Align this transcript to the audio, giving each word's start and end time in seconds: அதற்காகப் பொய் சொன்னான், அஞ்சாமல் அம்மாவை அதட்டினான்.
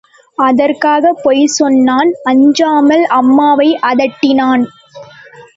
அதற்காகப் 0.37 1.19
பொய் 1.23 1.45
சொன்னான், 1.45 2.11
அஞ்சாமல் 2.23 3.03
அம்மாவை 3.11 3.79
அதட்டினான். 3.81 4.63